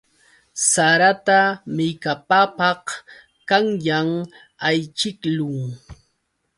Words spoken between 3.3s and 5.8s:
qanyan ayćhiqlun.